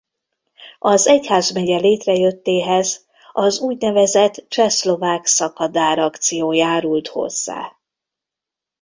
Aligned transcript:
Az 0.79 1.07
egyházmegye 1.07 1.77
létrejöttéhez 1.77 3.05
az 3.31 3.59
úgynevezett 3.59 4.43
csehszlovák 4.47 5.25
szakadár 5.25 5.99
akció 5.99 6.51
járult 6.51 7.07
hozzá. 7.07 7.77